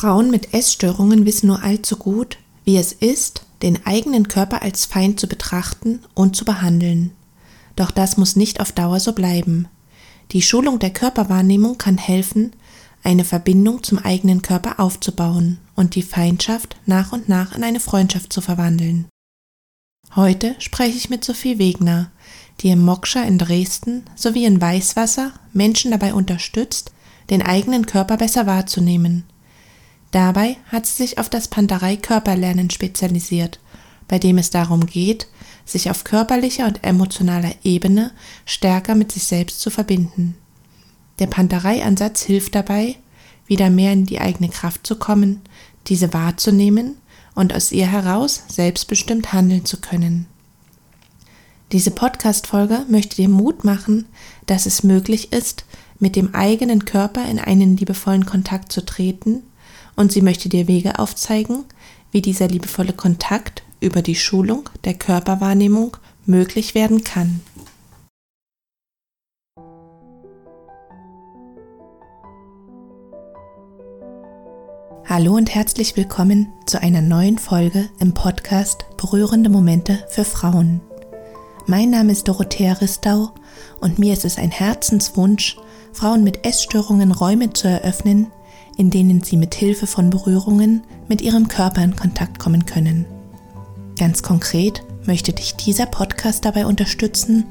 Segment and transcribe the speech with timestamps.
[0.00, 5.20] Frauen mit Essstörungen wissen nur allzu gut, wie es ist, den eigenen Körper als Feind
[5.20, 7.10] zu betrachten und zu behandeln.
[7.76, 9.68] Doch das muss nicht auf Dauer so bleiben.
[10.32, 12.54] Die Schulung der Körperwahrnehmung kann helfen,
[13.02, 18.32] eine Verbindung zum eigenen Körper aufzubauen und die Feindschaft nach und nach in eine Freundschaft
[18.32, 19.06] zu verwandeln.
[20.16, 22.10] Heute spreche ich mit Sophie Wegner,
[22.60, 26.90] die im Moksha in Dresden sowie in Weißwasser Menschen dabei unterstützt,
[27.28, 29.24] den eigenen Körper besser wahrzunehmen.
[30.10, 33.60] Dabei hat sie sich auf das Panterei Körperlernen spezialisiert,
[34.08, 35.28] bei dem es darum geht,
[35.64, 38.10] sich auf körperlicher und emotionaler Ebene
[38.44, 40.36] stärker mit sich selbst zu verbinden.
[41.20, 42.96] Der Panterei-Ansatz hilft dabei,
[43.46, 45.42] wieder mehr in die eigene Kraft zu kommen,
[45.86, 46.96] diese wahrzunehmen
[47.34, 50.26] und aus ihr heraus selbstbestimmt handeln zu können.
[51.70, 54.06] Diese Podcast-Folge möchte dir Mut machen,
[54.46, 55.64] dass es möglich ist,
[56.00, 59.44] mit dem eigenen Körper in einen liebevollen Kontakt zu treten
[60.00, 61.66] und sie möchte dir Wege aufzeigen,
[62.10, 67.42] wie dieser liebevolle Kontakt über die Schulung der Körperwahrnehmung möglich werden kann.
[75.04, 80.80] Hallo und herzlich willkommen zu einer neuen Folge im Podcast Berührende Momente für Frauen.
[81.66, 83.34] Mein Name ist Dorothea Ristau
[83.80, 85.58] und mir ist es ein Herzenswunsch,
[85.92, 88.28] Frauen mit Essstörungen Räume zu eröffnen,
[88.80, 93.04] in denen sie mit Hilfe von Berührungen mit ihrem Körper in Kontakt kommen können.
[93.98, 97.44] Ganz konkret möchte dich dieser Podcast dabei unterstützen,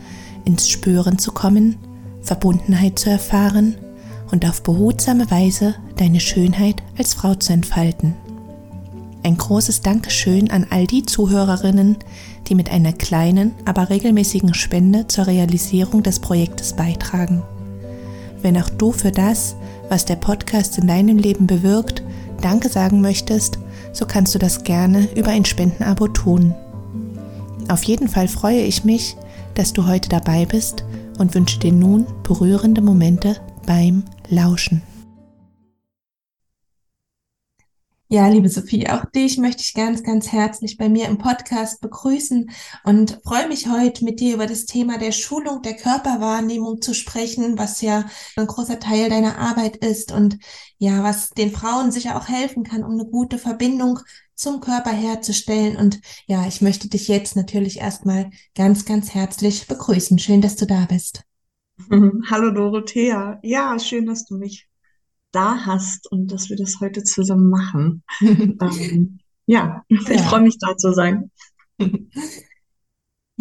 [0.44, 1.76] ins Spüren zu kommen,
[2.24, 3.76] Verbundenheit zu erfahren
[4.32, 8.16] und auf behutsame Weise deine Schönheit als Frau zu entfalten.
[9.22, 11.98] Ein großes Dankeschön an all die Zuhörerinnen,
[12.48, 17.44] die mit einer kleinen, aber regelmäßigen Spende zur Realisierung des Projektes beitragen.
[18.42, 19.56] Wenn auch du für das,
[19.90, 22.04] was der Podcast in deinem Leben bewirkt,
[22.42, 23.60] Danke sagen möchtest,
[23.92, 26.54] so kannst du das gerne über ein Spendenabo tun.
[27.68, 29.18] Auf jeden Fall freue ich mich,
[29.56, 30.86] dass du heute dabei bist
[31.18, 34.82] und wünsche dir nun berührende Momente beim Lauschen.
[38.12, 42.50] Ja, liebe Sophie, auch dich möchte ich ganz, ganz herzlich bei mir im Podcast begrüßen
[42.84, 47.60] und freue mich heute mit dir über das Thema der Schulung der Körperwahrnehmung zu sprechen,
[47.60, 48.06] was ja
[48.36, 50.40] ein großer Teil deiner Arbeit ist und
[50.80, 54.00] ja, was den Frauen sicher auch helfen kann, um eine gute Verbindung
[54.34, 55.78] zum Körper herzustellen.
[55.78, 60.18] Und ja, ich möchte dich jetzt natürlich erstmal ganz, ganz herzlich begrüßen.
[60.18, 61.22] Schön, dass du da bist.
[62.32, 63.40] Hallo Dorothea.
[63.44, 64.69] Ja, schön, dass du mich
[65.32, 68.04] da hast und dass wir das heute zusammen machen.
[68.22, 70.18] ähm, ja, ich ja.
[70.24, 71.32] freue mich da zu sein.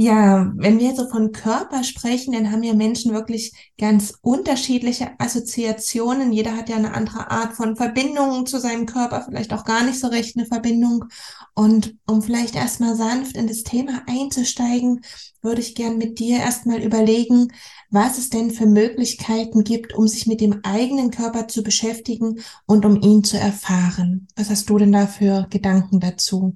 [0.00, 6.32] Ja, wenn wir so von Körper sprechen, dann haben ja Menschen wirklich ganz unterschiedliche Assoziationen.
[6.32, 9.98] Jeder hat ja eine andere Art von Verbindung zu seinem Körper, vielleicht auch gar nicht
[9.98, 11.06] so recht eine Verbindung.
[11.52, 15.00] Und um vielleicht erstmal sanft in das Thema einzusteigen,
[15.42, 17.48] würde ich gern mit dir erstmal überlegen,
[17.90, 22.86] was es denn für Möglichkeiten gibt, um sich mit dem eigenen Körper zu beschäftigen und
[22.86, 24.28] um ihn zu erfahren.
[24.36, 26.54] Was hast du denn da für Gedanken dazu?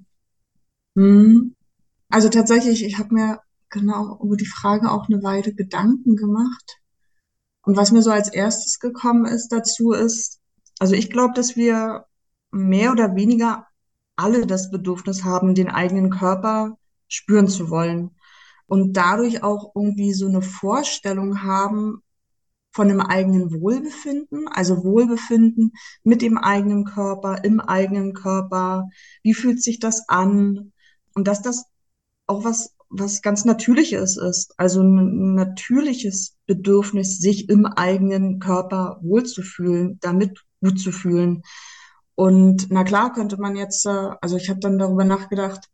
[0.95, 1.57] Hm.
[2.13, 3.41] Also tatsächlich, ich habe mir
[3.71, 6.79] genau über die Frage auch eine Weile Gedanken gemacht.
[7.63, 10.39] Und was mir so als erstes gekommen ist dazu ist,
[10.79, 12.05] also ich glaube, dass wir
[12.51, 13.67] mehr oder weniger
[14.15, 16.77] alle das Bedürfnis haben, den eigenen Körper
[17.09, 18.11] spüren zu wollen.
[18.67, 22.03] Und dadurch auch irgendwie so eine Vorstellung haben
[22.73, 25.73] von dem eigenen Wohlbefinden, also Wohlbefinden
[26.05, 28.91] mit dem eigenen Körper, im eigenen Körper,
[29.23, 30.73] wie fühlt sich das an?
[31.15, 31.72] Und dass das
[32.33, 34.55] auch was, was ganz Natürliches ist.
[34.59, 41.43] Also ein natürliches Bedürfnis, sich im eigenen Körper wohlzufühlen, damit gut zu fühlen.
[42.15, 45.69] Und na klar könnte man jetzt, äh, also ich habe dann darüber nachgedacht,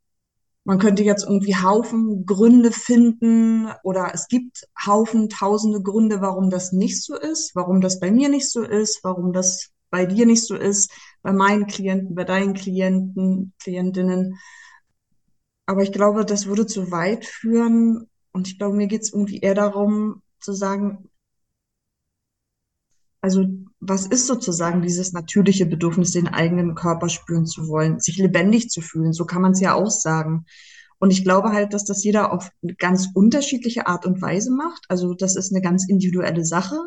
[0.64, 6.72] man könnte jetzt irgendwie Haufen Gründe finden oder es gibt Haufen, tausende Gründe, warum das
[6.72, 10.44] nicht so ist, warum das bei mir nicht so ist, warum das bei dir nicht
[10.44, 10.92] so ist,
[11.22, 14.38] bei meinen Klienten, bei deinen Klienten, Klientinnen.
[15.68, 18.08] Aber ich glaube, das würde zu weit führen.
[18.32, 21.10] Und ich glaube, mir geht es irgendwie eher darum zu sagen,
[23.20, 23.44] also
[23.78, 28.80] was ist sozusagen dieses natürliche Bedürfnis, den eigenen Körper spüren zu wollen, sich lebendig zu
[28.80, 29.12] fühlen?
[29.12, 30.46] So kann man es ja auch sagen.
[31.00, 34.86] Und ich glaube halt, dass das jeder auf ganz unterschiedliche Art und Weise macht.
[34.88, 36.78] Also das ist eine ganz individuelle Sache.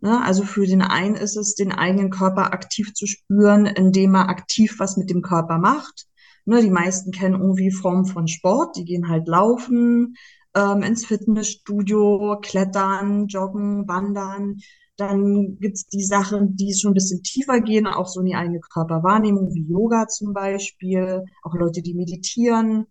[0.00, 0.24] Ne?
[0.24, 4.76] Also für den einen ist es, den eigenen Körper aktiv zu spüren, indem er aktiv
[4.78, 6.07] was mit dem Körper macht.
[6.48, 10.14] Ne, die meisten kennen irgendwie Formen von Sport, die gehen halt laufen,
[10.54, 14.56] ähm, ins Fitnessstudio, klettern, joggen, wandern,
[14.96, 18.60] Dann gibt's die Sachen, die schon ein bisschen tiefer gehen, auch so in die eigene
[18.60, 22.86] Körperwahrnehmung, wie Yoga zum Beispiel, auch Leute, die meditieren.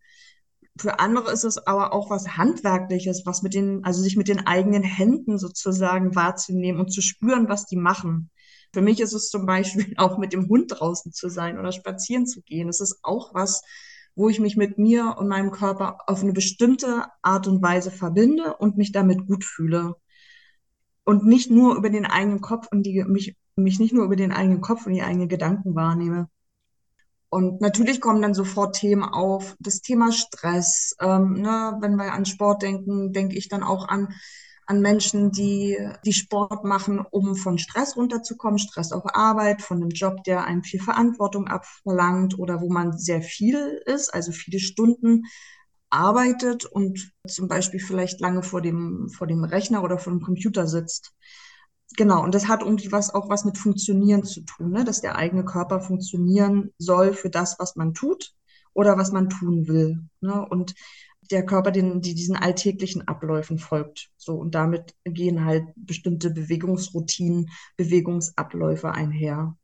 [0.80, 4.46] Für andere ist es aber auch was Handwerkliches, was mit den, also sich mit den
[4.48, 8.30] eigenen Händen sozusagen wahrzunehmen und zu spüren, was die machen.
[8.74, 12.28] Für mich ist es zum Beispiel auch mit dem Hund draußen zu sein oder spazieren
[12.28, 12.70] zu gehen.
[12.70, 13.62] Es ist auch was,
[14.16, 18.56] wo ich mich mit mir und meinem Körper auf eine bestimmte Art und Weise verbinde
[18.58, 19.96] und mich damit gut fühle.
[21.04, 24.32] Und nicht nur über den eigenen Kopf und die, mich, mich nicht nur über den
[24.32, 26.30] eigenen Kopf und die eigenen Gedanken wahrnehme.
[27.30, 30.96] Und natürlich kommen dann sofort Themen auf, das Thema Stress.
[31.00, 34.14] Ähm, ne, wenn wir an Sport denken, denke ich dann auch an,
[34.68, 39.90] an Menschen, die, die Sport machen, um von Stress runterzukommen, Stress auf Arbeit, von einem
[39.90, 45.24] Job, der einem viel Verantwortung abverlangt oder wo man sehr viel ist, also viele Stunden
[45.90, 50.68] arbeitet und zum Beispiel vielleicht lange vor dem, vor dem Rechner oder vor dem Computer
[50.68, 51.14] sitzt.
[51.96, 54.84] Genau, und das hat irgendwie was auch was mit Funktionieren zu tun, ne?
[54.84, 58.34] dass der eigene Körper funktionieren soll für das, was man tut
[58.74, 60.04] oder was man tun will.
[60.20, 60.46] Ne?
[60.46, 60.76] Und
[61.32, 64.10] der Körper den, die diesen alltäglichen Abläufen folgt.
[64.18, 69.58] So, und damit gehen halt bestimmte Bewegungsroutinen, Bewegungsabläufe einher.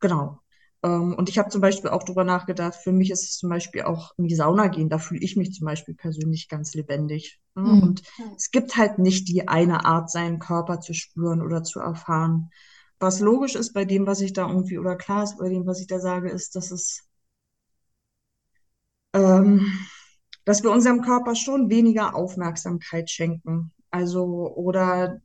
[0.00, 0.40] Genau.
[0.82, 3.82] Ähm, und ich habe zum Beispiel auch drüber nachgedacht, für mich ist es zum Beispiel
[3.82, 7.40] auch in die Sauna gehen, da fühle ich mich zum Beispiel persönlich ganz lebendig.
[7.54, 7.62] Ne?
[7.62, 7.82] Mhm.
[7.82, 8.02] Und
[8.36, 12.50] es gibt halt nicht die eine Art, seinen Körper zu spüren oder zu erfahren.
[12.98, 15.80] Was logisch ist bei dem, was ich da irgendwie, oder klar ist bei dem, was
[15.80, 17.06] ich da sage, ist, dass es,
[19.14, 19.66] ähm,
[20.44, 23.72] dass wir unserem Körper schon weniger Aufmerksamkeit schenken.
[23.90, 25.20] Also, oder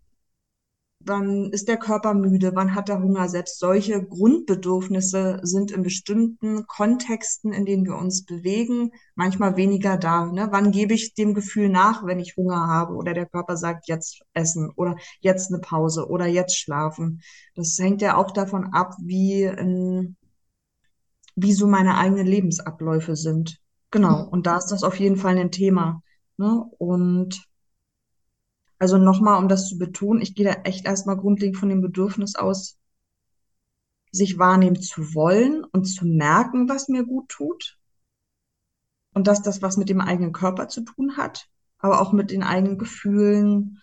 [1.05, 3.29] wann ist der Körper müde, wann hat er Hunger.
[3.29, 10.25] Selbst solche Grundbedürfnisse sind in bestimmten Kontexten, in denen wir uns bewegen, manchmal weniger da.
[10.25, 10.47] Ne?
[10.51, 14.21] Wann gebe ich dem Gefühl nach, wenn ich Hunger habe oder der Körper sagt, jetzt
[14.33, 17.21] essen oder jetzt eine Pause oder jetzt schlafen.
[17.55, 19.45] Das hängt ja auch davon ab, wie,
[21.35, 23.59] wie so meine eigenen Lebensabläufe sind.
[23.95, 24.27] Genau.
[24.27, 26.03] Und da ist das auf jeden Fall ein Thema.
[26.35, 26.65] Ne?
[26.79, 27.47] Und
[28.77, 32.35] also nochmal, um das zu betonen, ich gehe da echt erstmal grundlegend von dem Bedürfnis
[32.35, 32.77] aus,
[34.11, 37.79] sich wahrnehmen zu wollen und zu merken, was mir gut tut.
[39.13, 41.47] Und dass das was mit dem eigenen Körper zu tun hat,
[41.77, 43.81] aber auch mit den eigenen Gefühlen,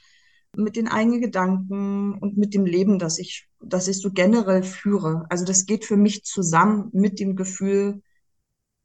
[0.55, 5.25] mit den eigenen Gedanken und mit dem Leben, das ich, das ich so generell führe.
[5.31, 8.03] Also das geht für mich zusammen mit dem Gefühl,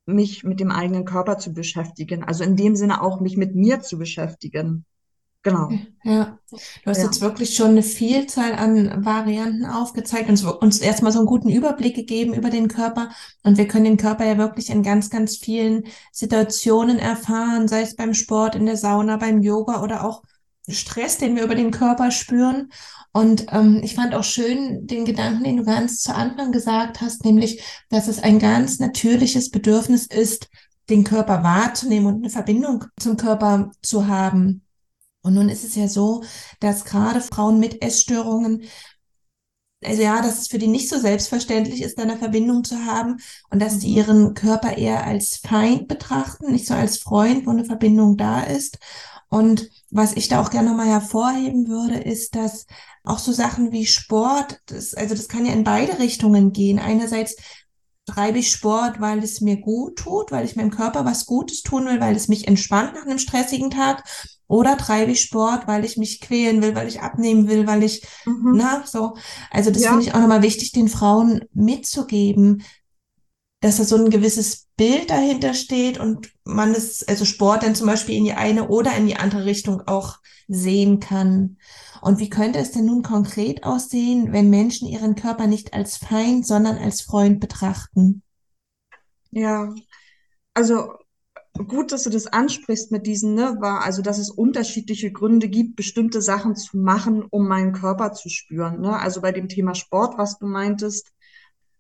[0.08, 2.24] mich mit dem eigenen Körper zu beschäftigen.
[2.24, 4.86] Also in dem Sinne auch mich mit mir zu beschäftigen.
[5.44, 5.70] Genau.
[6.04, 7.06] Ja, du hast ja.
[7.06, 11.96] jetzt wirklich schon eine Vielzahl an Varianten aufgezeigt und uns erstmal so einen guten Überblick
[11.96, 13.12] gegeben über den Körper.
[13.44, 17.96] Und wir können den Körper ja wirklich in ganz, ganz vielen Situationen erfahren, sei es
[17.96, 20.24] beim Sport, in der Sauna, beim Yoga oder auch
[20.70, 22.70] Stress, den wir über den Körper spüren.
[23.14, 27.26] Und ähm, ich fand auch schön den Gedanken, den du ganz zu Anfang gesagt hast,
[27.26, 30.50] nämlich, dass es ein ganz natürliches Bedürfnis ist,
[30.90, 34.64] den Körper wahrzunehmen und eine Verbindung zum Körper zu haben.
[35.22, 36.24] Und nun ist es ja so,
[36.60, 38.64] dass gerade Frauen mit Essstörungen
[39.84, 43.18] also ja, dass es für die nicht so selbstverständlich ist, da eine Verbindung zu haben
[43.52, 43.98] und dass die mhm.
[43.98, 48.80] ihren Körper eher als Feind betrachten, nicht so als Freund, wo eine Verbindung da ist.
[49.30, 52.66] Und was ich da auch gerne nochmal hervorheben würde, ist, dass
[53.04, 56.80] auch so Sachen wie Sport, das, also das kann ja in beide Richtungen gehen.
[56.80, 57.36] Einerseits
[58.06, 61.86] treibe ich Sport, weil es mir gut tut, weil ich meinem Körper was Gutes tun
[61.86, 64.04] will, weil es mich entspannt nach einem stressigen Tag.
[64.48, 68.08] Oder treibe ich Sport, weil ich mich quälen will, weil ich abnehmen will, weil ich,
[68.26, 68.54] mhm.
[68.56, 69.18] na, so.
[69.52, 69.90] Also das ja.
[69.90, 72.64] finde ich auch nochmal wichtig, den Frauen mitzugeben,
[73.60, 77.88] dass da so ein gewisses Bild dahinter steht und man es, also Sport dann zum
[77.88, 81.58] Beispiel in die eine oder in die andere Richtung auch sehen kann.
[82.02, 86.46] Und wie könnte es denn nun konkret aussehen, wenn Menschen ihren Körper nicht als Feind,
[86.46, 88.22] sondern als Freund betrachten?
[89.32, 89.74] Ja,
[90.54, 90.94] also
[91.66, 95.76] gut, dass du das ansprichst mit diesen, ne, war, also dass es unterschiedliche Gründe gibt,
[95.76, 98.82] bestimmte Sachen zu machen, um meinen Körper zu spüren.
[98.82, 98.98] Ne?
[98.98, 101.12] Also bei dem Thema Sport, was du meintest,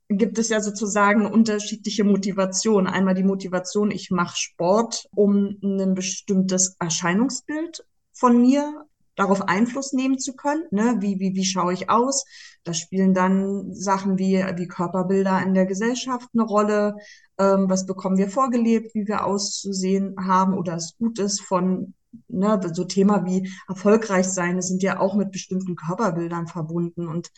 [0.10, 2.88] gibt es ja sozusagen unterschiedliche Motivationen.
[2.88, 8.86] Einmal die Motivation, ich mache Sport, um ein bestimmtes Erscheinungsbild von mir
[9.16, 10.64] darauf Einfluss nehmen zu können.
[10.72, 10.98] Ne?
[11.00, 12.24] Wie, wie, wie schaue ich aus?
[12.64, 16.98] Da spielen dann Sachen wie, wie Körperbilder in der Gesellschaft eine Rolle.
[17.38, 21.94] Ähm, was bekommen wir vorgelebt, wie wir auszusehen haben oder es gut ist von
[22.28, 27.32] ne, so Thema wie erfolgreich sein, das sind ja auch mit bestimmten Körperbildern verbunden und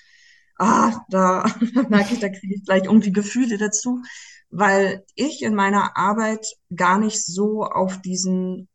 [0.60, 1.46] ah, da
[1.90, 4.02] merke ich, da kriege ich gleich irgendwie Gefühle dazu,
[4.50, 8.68] weil ich in meiner Arbeit gar nicht so auf diesen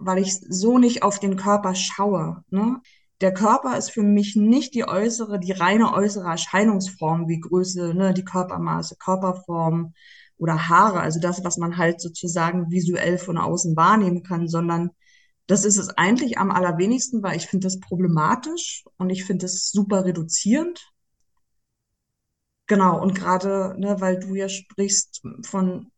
[0.00, 2.44] weil ich so nicht auf den Körper schaue.
[2.50, 2.80] Ne?
[3.20, 8.14] der Körper ist für mich nicht die äußere, die reine äußere Erscheinungsform wie Größe, ne,
[8.14, 9.94] die Körpermaße, Körperform
[10.36, 14.90] oder Haare, also das, was man halt sozusagen visuell von außen wahrnehmen kann, sondern
[15.46, 19.70] das ist es eigentlich am allerwenigsten, weil ich finde das problematisch und ich finde das
[19.70, 20.92] super reduzierend.
[22.68, 25.90] Genau, und gerade, ne, weil du ja sprichst von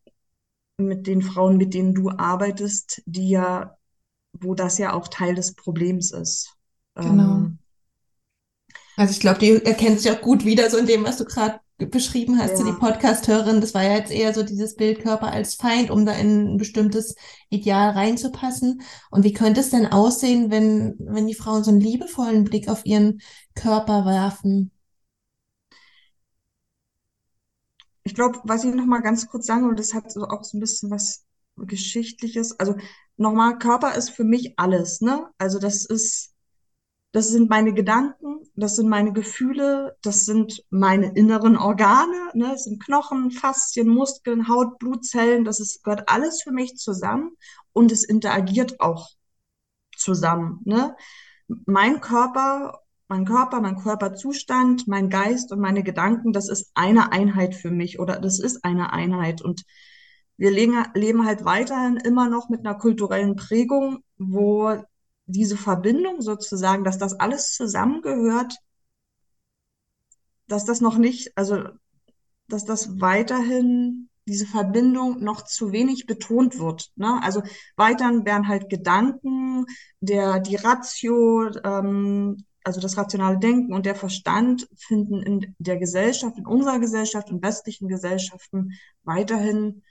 [0.78, 3.76] mit den Frauen, mit denen du arbeitest, die ja,
[4.32, 6.56] wo das ja auch Teil des Problems ist.
[6.94, 7.34] Genau.
[7.34, 7.58] Ähm,
[8.96, 11.60] also ich glaube, die erkennen sich auch gut wieder, so in dem, was du gerade
[11.78, 12.56] beschrieben hast, ja.
[12.56, 13.60] so die Podcast-Hörerin.
[13.60, 16.56] Das war ja jetzt eher so dieses Bild Körper als Feind, um da in ein
[16.56, 17.16] bestimmtes
[17.48, 18.82] Ideal reinzupassen.
[19.10, 22.84] Und wie könnte es denn aussehen, wenn, wenn die Frauen so einen liebevollen Blick auf
[22.84, 23.20] ihren
[23.54, 24.70] Körper werfen?
[28.02, 30.56] Ich glaube, was ich noch mal ganz kurz sagen will, das hat so auch so
[30.56, 31.24] ein bisschen was
[31.56, 32.58] Geschichtliches.
[32.58, 32.76] Also
[33.16, 35.28] nochmal, Körper ist für mich alles, ne?
[35.38, 36.30] Also das ist
[37.12, 42.50] das sind meine Gedanken, das sind meine Gefühle, das sind meine inneren Organe, ne?
[42.52, 47.32] das sind Knochen, Faszien, Muskeln, Haut, Blutzellen, das ist, gehört alles für mich zusammen
[47.72, 49.08] und es interagiert auch
[49.96, 50.60] zusammen.
[50.64, 50.96] Ne?
[51.48, 52.79] Mein Körper,
[53.10, 57.98] mein Körper, mein Körperzustand, mein Geist und meine Gedanken, das ist eine Einheit für mich
[57.98, 59.64] oder das ist eine Einheit und
[60.36, 64.82] wir leben halt weiterhin immer noch mit einer kulturellen Prägung, wo
[65.26, 68.56] diese Verbindung sozusagen, dass das alles zusammengehört,
[70.46, 71.64] dass das noch nicht, also
[72.48, 76.90] dass das weiterhin diese Verbindung noch zu wenig betont wird.
[76.94, 77.20] Ne?
[77.22, 77.42] Also
[77.76, 79.66] weiterhin werden halt Gedanken,
[80.00, 86.36] der die Ratio, ähm, also das rationale Denken und der Verstand finden in der Gesellschaft,
[86.38, 89.82] in unserer Gesellschaft, in westlichen Gesellschaften weiterhin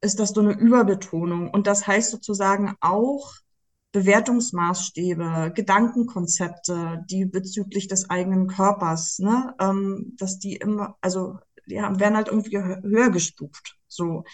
[0.00, 1.50] ist das so eine Überbetonung.
[1.50, 3.34] Und das heißt sozusagen auch,
[3.92, 12.16] Bewertungsmaßstäbe, Gedankenkonzepte, die bezüglich des eigenen Körpers, ne, ähm, dass die immer, also die werden
[12.16, 14.24] halt irgendwie höher gestuft, so.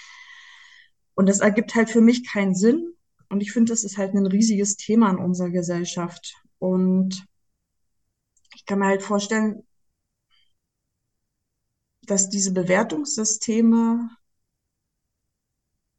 [1.14, 2.94] Und das ergibt halt für mich keinen Sinn.
[3.28, 6.34] Und ich finde, das ist halt ein riesiges Thema in unserer Gesellschaft.
[6.58, 7.26] Und
[8.54, 9.64] ich kann mir halt vorstellen,
[12.02, 14.10] dass diese Bewertungssysteme,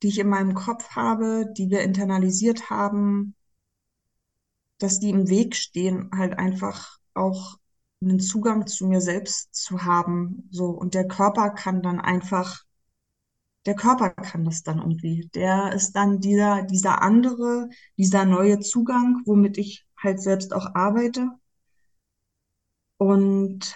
[0.03, 3.36] die ich in meinem Kopf habe, die wir internalisiert haben,
[4.79, 7.58] dass die im Weg stehen, halt einfach auch
[8.01, 10.48] einen Zugang zu mir selbst zu haben.
[10.51, 12.63] So, und der Körper kann dann einfach,
[13.65, 15.29] der Körper kann das dann irgendwie.
[15.36, 21.29] Der ist dann dieser, dieser andere, dieser neue Zugang, womit ich halt selbst auch arbeite.
[23.01, 23.75] Und,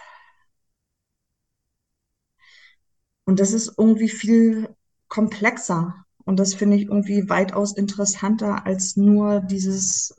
[3.25, 4.75] und das ist irgendwie viel
[5.07, 5.95] komplexer.
[6.25, 10.15] Und das finde ich irgendwie weitaus interessanter als nur dieses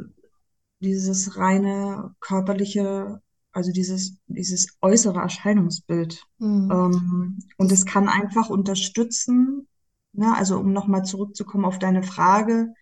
[0.80, 3.20] dieses reine körperliche,
[3.52, 6.25] also dieses, dieses äußere Erscheinungsbild.
[6.38, 6.70] Mhm.
[6.70, 9.68] Ähm, und es kann einfach unterstützen,
[10.12, 12.75] ne, also um nochmal zurückzukommen auf deine Frage,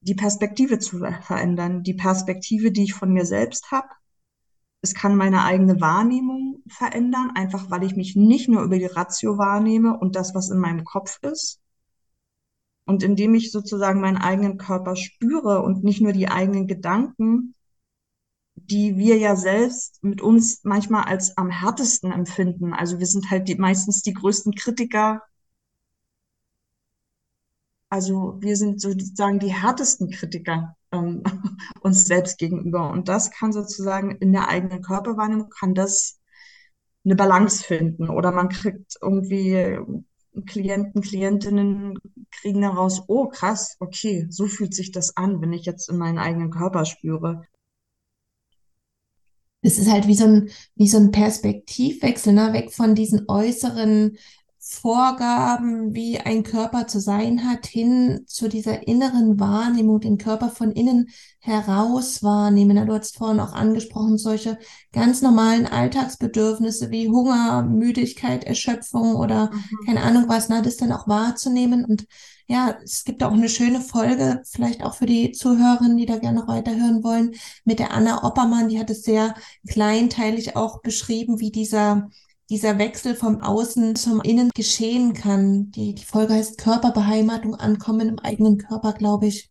[0.00, 3.88] die Perspektive zu verändern, die Perspektive, die ich von mir selbst habe.
[4.82, 9.38] Es kann meine eigene Wahrnehmung verändern, einfach weil ich mich nicht nur über die Ratio
[9.38, 11.60] wahrnehme und das, was in meinem Kopf ist,
[12.84, 17.54] und indem ich sozusagen meinen eigenen Körper spüre und nicht nur die eigenen Gedanken,
[18.56, 22.72] die wir ja selbst mit uns manchmal als am härtesten empfinden.
[22.72, 25.22] Also wir sind halt die, meistens die größten Kritiker.
[27.88, 31.22] Also wir sind sozusagen die härtesten Kritiker ähm,
[31.80, 32.90] uns selbst gegenüber.
[32.90, 36.20] Und das kann sozusagen in der eigenen Körperwahrnehmung, kann das
[37.04, 38.08] eine Balance finden.
[38.08, 39.78] Oder man kriegt irgendwie
[40.46, 41.98] Klienten, Klientinnen
[42.30, 46.18] kriegen daraus, oh krass, okay, so fühlt sich das an, wenn ich jetzt in meinen
[46.18, 47.42] eigenen Körper spüre.
[49.60, 52.52] Es ist halt wie so ein, wie so ein Perspektivwechsel, ne?
[52.52, 54.16] weg von diesen äußeren
[54.64, 60.70] Vorgaben, wie ein Körper zu sein hat, hin zu dieser inneren Wahrnehmung, den Körper von
[60.70, 61.08] innen
[61.40, 62.86] heraus wahrnehmen.
[62.86, 64.58] Du hast vorhin auch angesprochen, solche
[64.92, 69.86] ganz normalen Alltagsbedürfnisse wie Hunger, Müdigkeit, Erschöpfung oder mhm.
[69.86, 71.84] keine Ahnung was, na, das dann auch wahrzunehmen.
[71.84, 72.06] Und
[72.46, 76.38] ja, es gibt auch eine schöne Folge, vielleicht auch für die Zuhörerinnen, die da gerne
[76.38, 79.34] noch weiterhören wollen, mit der Anna Oppermann, die hat es sehr
[79.66, 82.10] kleinteilig auch beschrieben, wie dieser
[82.52, 85.70] dieser Wechsel vom Außen zum Innen geschehen kann.
[85.70, 89.48] Die, die Folge heißt Körperbeheimatung, Ankommen im eigenen Körper, glaube ich.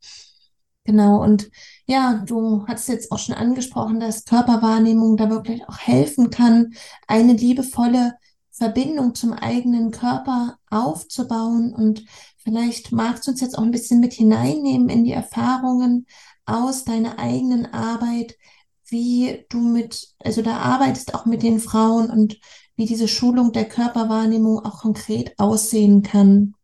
[0.83, 1.19] Genau.
[1.19, 1.49] Und
[1.87, 6.73] ja, du hast jetzt auch schon angesprochen, dass Körperwahrnehmung da wirklich auch helfen kann,
[7.07, 8.13] eine liebevolle
[8.51, 11.73] Verbindung zum eigenen Körper aufzubauen.
[11.73, 12.05] Und
[12.37, 16.05] vielleicht magst du uns jetzt auch ein bisschen mit hineinnehmen in die Erfahrungen
[16.45, 18.37] aus deiner eigenen Arbeit,
[18.85, 22.37] wie du mit, also da arbeitest auch mit den Frauen und
[22.75, 26.55] wie diese Schulung der Körperwahrnehmung auch konkret aussehen kann.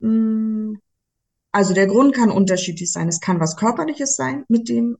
[0.00, 0.74] Mm,
[1.52, 3.08] also der Grund kann unterschiedlich sein.
[3.08, 4.98] Es kann was Körperliches sein, mit dem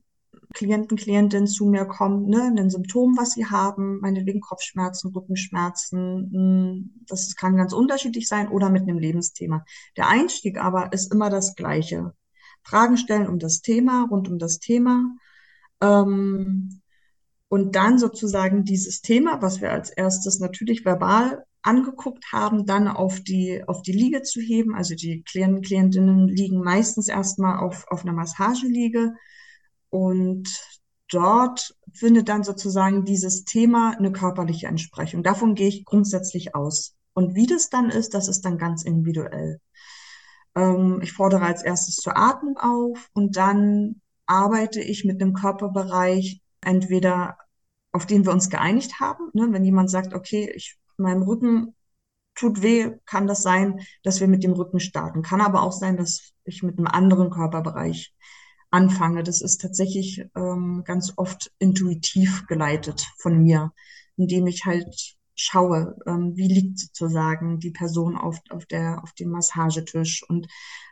[0.53, 7.05] Klienten, Klientinnen zu mir kommen, ne, ein Symptom, was sie haben, meinetwegen Kopfschmerzen, Rückenschmerzen, mm,
[7.07, 9.65] das kann ganz unterschiedlich sein oder mit einem Lebensthema.
[9.97, 12.13] Der Einstieg aber ist immer das Gleiche.
[12.63, 15.15] Fragen stellen um das Thema, rund um das Thema.
[15.81, 16.81] Ähm,
[17.55, 23.21] und dann sozusagen dieses Thema, was wir als erstes natürlich verbal angeguckt haben, dann auf
[23.21, 24.75] die, auf die Liege zu heben.
[24.75, 29.13] Also die Klienten, Klientinnen liegen meistens erstmal auf, auf einer Massageliege
[29.89, 30.49] und
[31.09, 35.23] dort findet dann sozusagen dieses Thema eine körperliche Entsprechung.
[35.23, 36.97] Davon gehe ich grundsätzlich aus.
[37.13, 39.61] Und wie das dann ist, das ist dann ganz individuell.
[40.55, 46.41] Ähm, ich fordere als erstes zur Atmung auf und dann arbeite ich mit einem Körperbereich
[46.59, 47.37] entweder
[47.95, 49.29] auf den wir uns geeinigt haben.
[49.33, 49.47] Ne?
[49.51, 51.73] Wenn jemand sagt, okay, ich, meinem Rücken
[52.35, 55.21] tut weh, kann das sein, dass wir mit dem Rücken starten.
[55.21, 58.13] Kann aber auch sein, dass ich mit einem anderen Körperbereich
[58.69, 59.23] anfange.
[59.23, 63.71] Das ist tatsächlich ähm, ganz oft intuitiv geleitet von mir,
[64.17, 69.29] indem ich halt schaue, ähm, wie liegt sozusagen die Person auf, auf, der, auf dem
[69.29, 70.47] Massagetisch und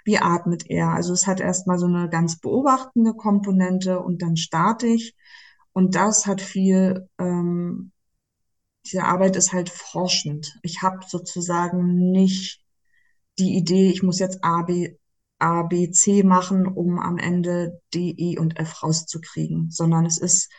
[0.05, 0.89] wie atmet er.
[0.89, 5.15] Also es hat erstmal so eine ganz beobachtende Komponente und dann starte ich.
[5.74, 7.92] Und das hat viel, ähm,
[8.86, 10.58] diese Arbeit ist halt forschend.
[10.62, 12.63] Ich habe sozusagen nicht
[13.39, 14.96] die Idee, ich muss jetzt A, B,
[15.39, 20.51] A, B, C machen, um am Ende D, E und F rauszukriegen, sondern es ist,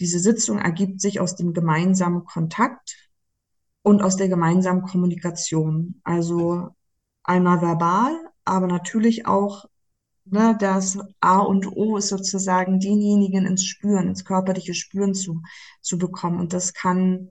[0.00, 2.96] diese Sitzung ergibt sich aus dem gemeinsamen Kontakt
[3.82, 6.00] und aus der gemeinsamen Kommunikation.
[6.04, 6.70] Also
[7.22, 8.12] einmal verbal,
[8.44, 9.66] aber natürlich auch
[10.24, 15.42] ne, das A und O ist sozusagen denjenigen ins Spüren, ins körperliche Spüren zu,
[15.80, 16.40] zu bekommen.
[16.40, 17.30] Und das kann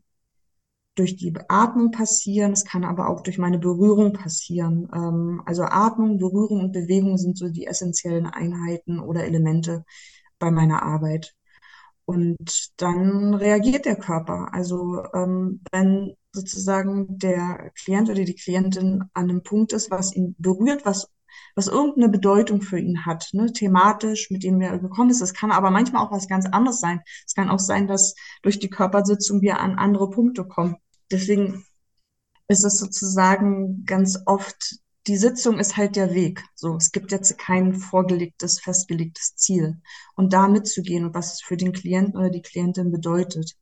[0.96, 4.90] durch die Atmung passieren, es kann aber auch durch meine Berührung passieren.
[4.94, 9.86] Ähm, also Atmung, Berührung und Bewegung sind so die essentiellen Einheiten oder Elemente
[10.40, 11.36] bei meiner Arbeit.
[12.06, 14.54] Und dann reagiert der Körper.
[14.54, 20.36] Also ähm, wenn sozusagen der Klient oder die Klientin an einem Punkt ist, was ihn
[20.38, 21.10] berührt, was
[21.56, 25.22] was irgendeine Bedeutung für ihn hat, ne, thematisch, mit dem er gekommen ist.
[25.22, 27.02] Es kann aber manchmal auch was ganz anderes sein.
[27.26, 30.78] Es kann auch sein, dass durch die Körpersitzung wir an andere Punkte kommen.
[31.12, 31.66] Deswegen
[32.48, 36.44] ist es sozusagen ganz oft, die Sitzung ist halt der Weg.
[36.56, 39.82] So, es gibt jetzt kein vorgelegtes, festgelegtes Ziel.
[40.16, 43.56] Und da mitzugehen und was es für den Klienten oder die Klientin bedeutet.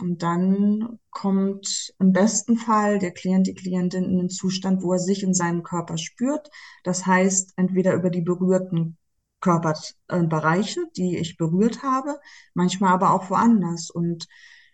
[0.00, 4.98] Und dann kommt im besten Fall der Klient, die Klientin in einen Zustand, wo er
[4.98, 6.50] sich in seinem Körper spürt.
[6.84, 8.96] Das heißt, entweder über die berührten
[9.40, 12.18] Körperbereiche, die ich berührt habe,
[12.54, 13.90] manchmal aber auch woanders.
[13.90, 14.26] Und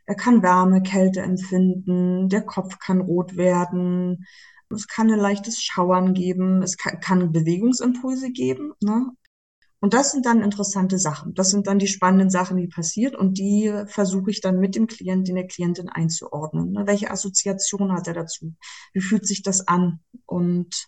[0.06, 4.26] er kann Wärme, Kälte empfinden, der Kopf kann rot werden,
[4.70, 8.72] es kann ein leichtes Schauern geben, es kann, kann Bewegungsimpulse geben.
[8.82, 9.10] Ne?
[9.84, 11.34] Und das sind dann interessante Sachen.
[11.34, 14.86] Das sind dann die spannenden Sachen, die passiert und die versuche ich dann mit dem
[14.86, 16.72] Klienten, der Klientin einzuordnen.
[16.72, 16.86] Ne?
[16.86, 18.54] Welche Assoziation hat er dazu?
[18.94, 20.00] Wie fühlt sich das an?
[20.24, 20.86] Und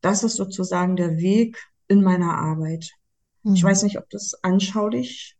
[0.00, 2.90] das ist sozusagen der Weg in meiner Arbeit.
[3.44, 3.54] Mhm.
[3.54, 5.36] Ich weiß nicht, ob das anschaulich.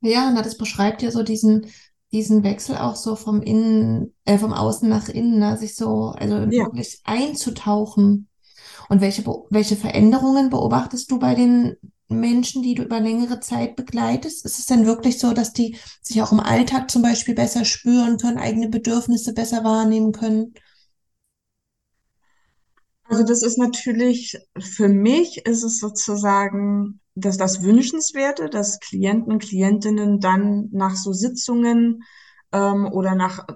[0.00, 1.66] Ja, na, das beschreibt ja so diesen,
[2.10, 5.56] diesen Wechsel auch so vom Innen, äh, vom Außen nach Innen, ne?
[5.56, 6.64] sich so, also ja.
[6.64, 8.26] wirklich einzutauchen.
[8.88, 11.76] Und welche, welche Veränderungen beobachtest du bei den
[12.10, 14.44] Menschen, die du über längere Zeit begleitest?
[14.44, 18.18] Ist es denn wirklich so, dass die sich auch im Alltag zum Beispiel besser spüren
[18.18, 20.54] können, eigene Bedürfnisse besser wahrnehmen können?
[23.04, 30.20] Also das ist natürlich, für mich ist es sozusagen, dass das Wünschenswerte, dass Klienten, Klientinnen
[30.20, 32.04] dann nach so Sitzungen
[32.52, 33.46] ähm, oder nach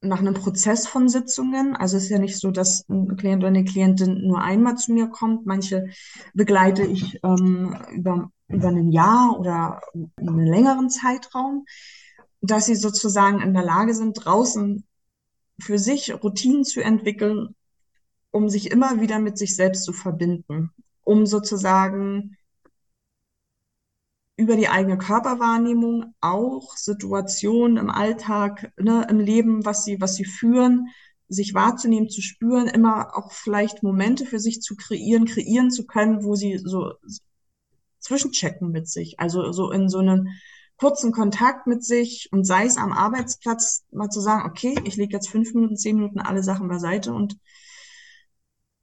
[0.00, 1.74] nach einem Prozess von Sitzungen.
[1.76, 4.92] Also es ist ja nicht so, dass ein Klient oder eine Klientin nur einmal zu
[4.92, 5.46] mir kommt.
[5.46, 5.90] Manche
[6.34, 9.80] begleite ich ähm, über, über ein Jahr oder
[10.16, 11.66] einen längeren Zeitraum,
[12.40, 14.84] dass sie sozusagen in der Lage sind, draußen
[15.60, 17.56] für sich Routinen zu entwickeln,
[18.30, 20.70] um sich immer wieder mit sich selbst zu verbinden,
[21.02, 22.37] um sozusagen
[24.38, 30.24] über die eigene Körperwahrnehmung auch Situationen im Alltag, ne, im Leben, was sie, was sie
[30.24, 30.88] führen,
[31.28, 36.22] sich wahrzunehmen, zu spüren, immer auch vielleicht Momente für sich zu kreieren, kreieren zu können,
[36.22, 36.92] wo sie so
[37.98, 39.18] zwischenchecken mit sich.
[39.18, 40.28] Also so in so einem
[40.76, 45.14] kurzen Kontakt mit sich und sei es am Arbeitsplatz mal zu sagen, okay, ich lege
[45.14, 47.36] jetzt fünf Minuten, zehn Minuten alle Sachen beiseite und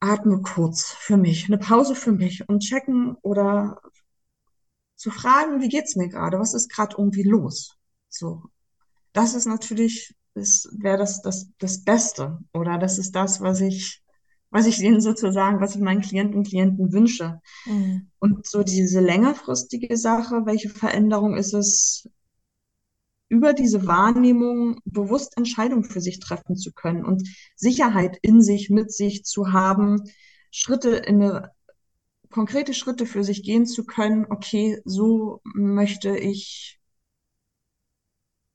[0.02, 3.80] atme kurz für mich, eine Pause für mich und checken oder
[4.96, 6.40] zu fragen, wie geht's mir gerade?
[6.40, 7.78] Was ist gerade irgendwie los?
[8.10, 8.44] So.
[9.14, 12.40] Das ist natürlich, das wäre das, das, das Beste.
[12.54, 14.02] Oder das ist das, was ich,
[14.50, 17.42] was ich ihnen sozusagen, was ich meinen Klienten und Klienten wünsche.
[17.66, 18.10] Mhm.
[18.20, 22.10] Und so diese längerfristige Sache, welche Veränderung ist es,
[23.28, 28.92] über diese Wahrnehmung bewusst Entscheidungen für sich treffen zu können und Sicherheit in sich, mit
[28.94, 30.04] sich zu haben,
[30.52, 31.52] Schritte in eine
[32.36, 36.82] konkrete Schritte für sich gehen zu können, okay, so möchte ich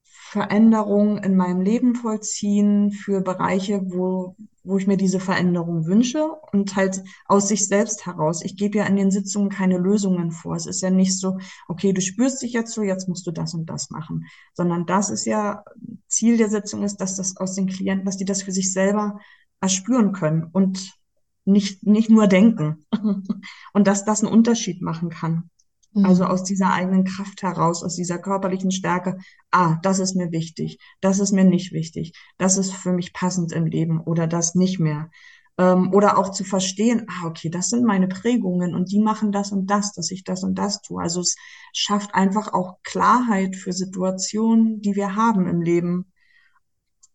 [0.02, 6.76] Veränderungen in meinem Leben vollziehen für Bereiche, wo, wo ich mir diese Veränderung wünsche und
[6.76, 8.44] halt aus sich selbst heraus.
[8.44, 10.56] Ich gebe ja in den Sitzungen keine Lösungen vor.
[10.56, 13.54] Es ist ja nicht so, okay, du spürst dich jetzt so, jetzt musst du das
[13.54, 15.64] und das machen, sondern das ist ja
[16.06, 19.20] Ziel der Sitzung ist, dass das aus den Klienten, dass die das für sich selber
[19.62, 20.99] erspüren können und
[21.44, 22.86] nicht, nicht nur denken.
[23.72, 25.50] und dass das einen Unterschied machen kann.
[25.92, 26.06] Mhm.
[26.06, 29.18] Also aus dieser eigenen Kraft heraus, aus dieser körperlichen Stärke,
[29.50, 33.52] ah, das ist mir wichtig, das ist mir nicht wichtig, das ist für mich passend
[33.52, 35.10] im Leben oder das nicht mehr.
[35.58, 39.50] Ähm, oder auch zu verstehen, ah, okay, das sind meine Prägungen und die machen das
[39.52, 41.02] und das, dass ich das und das tue.
[41.02, 41.36] Also es
[41.72, 46.12] schafft einfach auch Klarheit für Situationen, die wir haben im Leben.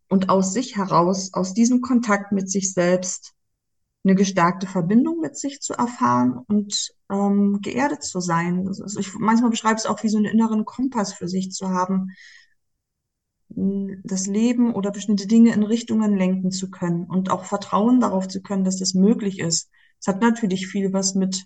[0.08, 3.34] Und aus sich heraus, aus diesem Kontakt mit sich selbst,
[4.06, 8.68] eine gestärkte Verbindung mit sich zu erfahren und ähm, geerdet zu sein.
[8.68, 12.12] Also ich, manchmal beschreibe es auch wie so einen inneren Kompass für sich zu haben,
[13.50, 18.41] das Leben oder bestimmte Dinge in Richtungen lenken zu können und auch Vertrauen darauf zu
[18.41, 19.70] können, dass das möglich ist.
[20.00, 21.46] Es hat natürlich viel was mit,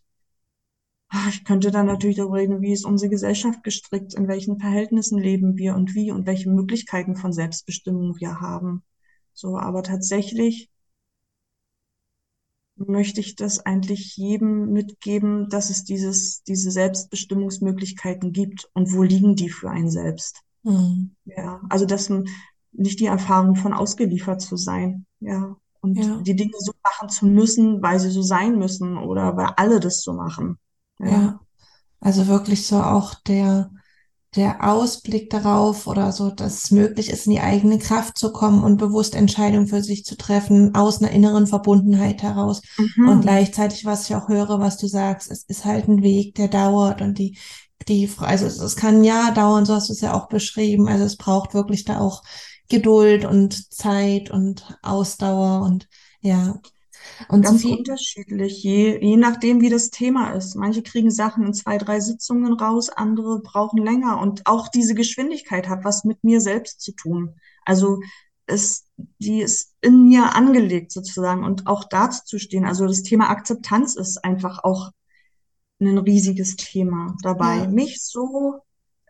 [1.29, 5.57] ich könnte dann natürlich darüber reden, wie ist unsere Gesellschaft gestrickt, in welchen Verhältnissen leben
[5.57, 8.83] wir und wie und welche Möglichkeiten von Selbstbestimmung wir haben.
[9.33, 10.69] So, aber tatsächlich
[12.87, 19.35] möchte ich das eigentlich jedem mitgeben, dass es dieses, diese Selbstbestimmungsmöglichkeiten gibt und wo liegen
[19.35, 20.41] die für einen selbst.
[20.63, 21.15] Mhm.
[21.25, 22.11] Ja, also dass
[22.71, 26.21] nicht die Erfahrung von ausgeliefert zu sein, ja, und ja.
[26.21, 30.01] die Dinge so machen zu müssen, weil sie so sein müssen oder weil alle das
[30.01, 30.57] so machen.
[30.99, 31.39] Ja, ja.
[31.99, 33.71] also wirklich so auch der,
[34.35, 38.63] der Ausblick darauf oder so, dass es möglich ist, in die eigene Kraft zu kommen
[38.63, 42.61] und bewusst Entscheidungen für sich zu treffen, aus einer inneren Verbundenheit heraus.
[42.77, 43.09] Mhm.
[43.09, 46.47] Und gleichzeitig, was ich auch höre, was du sagst, es ist halt ein Weg, der
[46.47, 47.37] dauert und die,
[47.87, 50.87] die, also es, es kann ein Jahr dauern, so hast du es ja auch beschrieben.
[50.87, 52.21] Also es braucht wirklich da auch
[52.69, 55.87] Geduld und Zeit und Ausdauer und
[56.21, 56.59] ja.
[57.27, 60.55] Und Ganz so unterschiedlich, je, je nachdem, wie das Thema ist.
[60.55, 64.19] Manche kriegen Sachen in zwei, drei Sitzungen raus, andere brauchen länger.
[64.19, 67.35] Und auch diese Geschwindigkeit hat was mit mir selbst zu tun.
[67.65, 67.99] Also
[68.45, 68.87] es,
[69.19, 72.65] die ist in mir angelegt sozusagen und auch dazu zu stehen.
[72.65, 74.91] Also das Thema Akzeptanz ist einfach auch
[75.79, 77.57] ein riesiges Thema dabei.
[77.57, 77.67] Ja.
[77.67, 78.61] Mich so,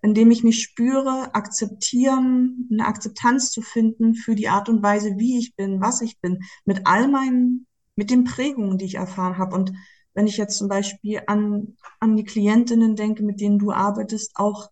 [0.01, 5.39] indem ich mich spüre, akzeptieren, eine Akzeptanz zu finden für die Art und Weise, wie
[5.39, 7.65] ich bin, was ich bin, mit all meinen
[7.99, 9.53] mit den Prägungen, die ich erfahren habe.
[9.53, 9.73] Und
[10.13, 14.69] wenn ich jetzt zum Beispiel an, an die Klientinnen denke, mit denen du arbeitest, auch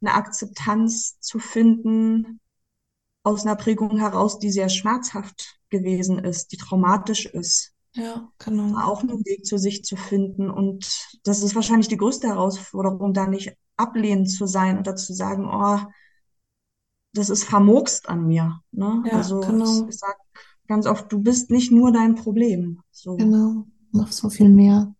[0.00, 2.40] eine Akzeptanz zu finden
[3.22, 7.74] aus einer Prägung heraus, die sehr schmerzhaft gewesen ist, die traumatisch ist.
[7.92, 8.78] Ja, genau.
[8.78, 10.48] Auch einen Weg zu sich zu finden.
[10.50, 10.90] Und
[11.22, 15.80] das ist wahrscheinlich die größte Herausforderung, da nicht ablehnend zu sein oder zu sagen, oh,
[17.12, 18.58] das ist vermurkst an mir.
[18.72, 19.02] Ne?
[19.06, 19.86] Ja, also genau.
[19.86, 20.16] ich sag
[20.66, 22.80] ganz oft, du bist nicht nur dein Problem.
[22.90, 23.16] So.
[23.16, 24.94] Genau, noch so viel mehr.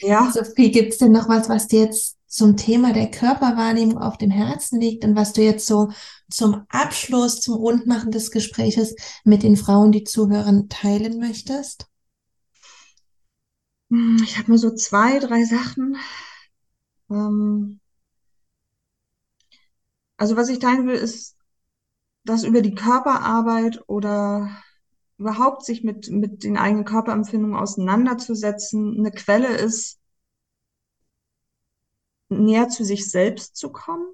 [0.00, 0.30] Ja.
[0.34, 4.30] Sophie, gibt es denn noch was, was dir jetzt zum Thema der Körperwahrnehmung auf dem
[4.30, 5.90] Herzen liegt und was du jetzt so
[6.30, 11.86] zum Abschluss, zum Rundmachen des Gespräches mit den Frauen, die zuhören, teilen möchtest?
[13.90, 15.96] Hm, ich habe nur so zwei, drei Sachen.
[17.10, 17.80] Ähm,
[20.16, 21.36] also was ich teilen will, ist,
[22.24, 24.48] dass über die Körperarbeit oder
[25.22, 30.00] überhaupt sich mit, mit den eigenen Körperempfindungen auseinanderzusetzen, eine Quelle ist,
[32.28, 34.06] näher zu sich selbst zu kommen,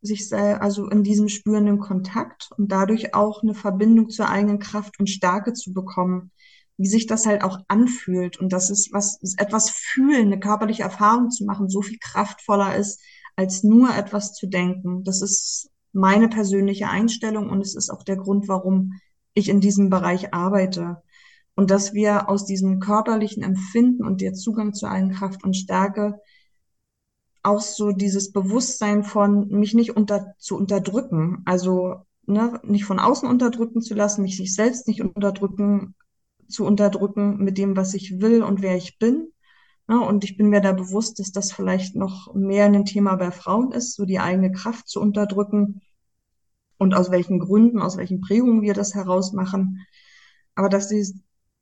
[0.00, 5.08] sich also in diesem spürenden Kontakt und dadurch auch eine Verbindung zur eigenen Kraft und
[5.08, 6.32] Stärke zu bekommen,
[6.76, 11.30] wie sich das halt auch anfühlt und dass es was etwas fühlen, eine körperliche Erfahrung
[11.30, 13.00] zu machen, so viel kraftvoller ist,
[13.36, 15.04] als nur etwas zu denken.
[15.04, 18.94] Das ist meine persönliche Einstellung und es ist auch der Grund, warum
[19.34, 21.02] ich in diesem Bereich arbeite.
[21.54, 26.18] Und dass wir aus diesem körperlichen Empfinden und der Zugang zu allen Kraft und Stärke
[27.42, 33.28] auch so dieses Bewusstsein von mich nicht unter, zu unterdrücken, also ne, nicht von außen
[33.28, 35.94] unterdrücken zu lassen, mich sich selbst nicht unterdrücken,
[36.48, 39.32] zu unterdrücken mit dem, was ich will und wer ich bin,
[39.88, 43.30] Ja, und ich bin mir da bewusst, dass das vielleicht noch mehr ein Thema bei
[43.30, 45.82] Frauen ist, so die eigene Kraft zu unterdrücken
[46.82, 49.86] und aus welchen Gründen, aus welchen Prägungen wir das herausmachen.
[50.56, 51.06] Aber dass, die,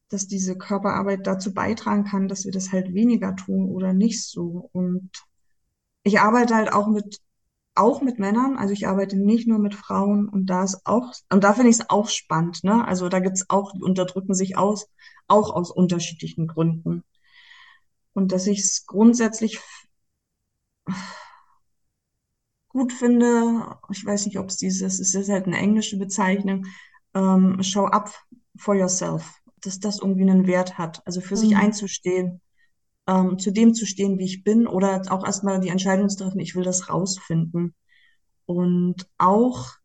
[0.08, 4.70] dass diese Körperarbeit dazu beitragen kann, dass wir das halt weniger tun oder nicht so.
[4.72, 5.10] Und
[6.04, 7.20] ich arbeite halt auch mit
[7.76, 11.44] auch mit Männern, also ich arbeite nicht nur mit Frauen und da ist auch, und
[11.44, 12.84] da finde ich es auch spannend, ne?
[12.86, 14.88] Also da gibt's auch, die unterdrücken sich aus,
[15.28, 17.04] auch aus unterschiedlichen Gründen.
[18.12, 19.60] Und dass ich es grundsätzlich
[22.70, 26.66] gut finde, ich weiß nicht, ob es dieses, es ist halt eine englische Bezeichnung,
[27.14, 28.10] ähm, show up
[28.56, 31.38] for yourself, dass das irgendwie einen Wert hat, also für mhm.
[31.38, 32.40] sich einzustehen.
[33.06, 36.40] Ähm, zu dem zu stehen, wie ich bin, oder auch erstmal die Entscheidung zu treffen,
[36.40, 37.74] ich will das rausfinden.
[38.46, 39.79] Und auch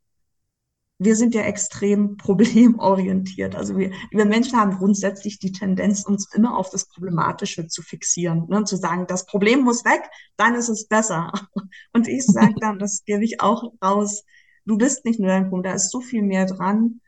[0.97, 3.55] wir sind ja extrem problemorientiert.
[3.55, 8.47] Also wir, wir Menschen haben grundsätzlich die Tendenz, uns immer auf das Problematische zu fixieren,
[8.47, 8.63] ne?
[8.63, 11.31] zu sagen, das Problem muss weg, dann ist es besser.
[11.93, 14.23] Und ich sage dann, das gebe ich auch raus,
[14.65, 17.01] du bist nicht nur dein Problem, da ist so viel mehr dran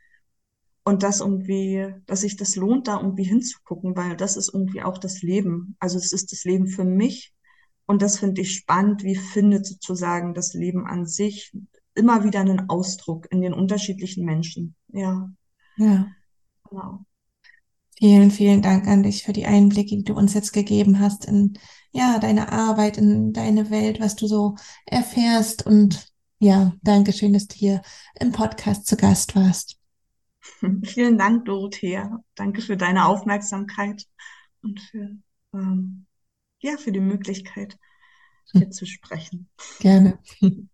[0.84, 4.96] und das irgendwie, dass sich das lohnt, da irgendwie hinzugucken, weil das ist irgendwie auch
[4.96, 5.76] das Leben.
[5.80, 7.34] Also es ist das Leben für mich.
[7.84, 11.52] Und das finde ich spannend, wie findet sozusagen das Leben an sich
[11.98, 14.74] immer wieder einen Ausdruck in den unterschiedlichen Menschen.
[14.88, 15.30] Ja.
[15.76, 16.06] Ja.
[16.68, 17.04] Genau.
[17.98, 21.58] Vielen, vielen Dank an dich für die Einblicke, die du uns jetzt gegeben hast in
[21.90, 24.54] ja, deine Arbeit, in deine Welt, was du so
[24.86, 25.66] erfährst.
[25.66, 26.06] Und
[26.38, 27.82] ja, danke schön, dass du hier
[28.20, 29.78] im Podcast zu Gast warst.
[30.84, 32.22] Vielen Dank, Dorothea.
[32.36, 34.04] Danke für deine Aufmerksamkeit
[34.62, 35.16] und für,
[35.52, 36.06] ähm,
[36.60, 37.76] ja, für die Möglichkeit,
[38.52, 38.72] hier hm.
[38.72, 39.48] zu sprechen.
[39.80, 40.18] Gerne.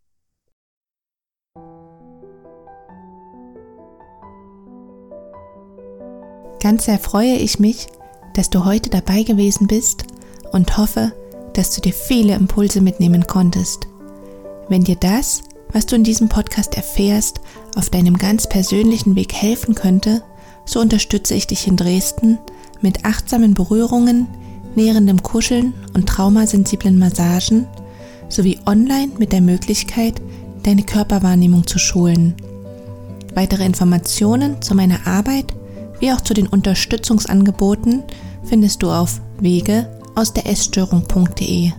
[6.65, 7.89] Ganz sehr freue ich mich,
[8.33, 10.07] dass du heute dabei gewesen bist
[10.51, 11.13] und hoffe,
[11.53, 13.87] dass du dir viele Impulse mitnehmen konntest.
[14.71, 15.43] Wenn dir das
[15.75, 17.43] was du in diesem Podcast erfährst,
[17.75, 20.23] auf deinem ganz persönlichen Weg helfen könnte,
[20.65, 22.39] so unterstütze ich dich in Dresden
[22.81, 24.29] mit achtsamen Berührungen,
[24.75, 27.67] nährendem Kuscheln und traumasensiblen Massagen
[28.31, 30.23] sowie online mit der Möglichkeit,
[30.63, 32.35] deine Körperwahrnehmung zu schulen.
[33.35, 35.53] Weitere Informationen zu meiner Arbeit
[36.01, 38.03] wie auch zu den Unterstützungsangeboten
[38.45, 41.73] findest du auf wege aus der Essstörung.de.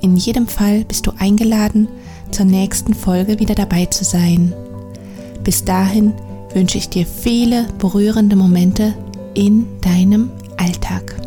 [0.00, 1.88] In jedem Fall bist du eingeladen,
[2.30, 4.52] zur nächsten Folge wieder dabei zu sein.
[5.44, 6.12] Bis dahin
[6.54, 8.94] wünsche ich dir viele berührende Momente
[9.34, 11.21] in deinem Alltag.